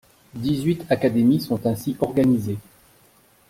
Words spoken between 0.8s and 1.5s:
académies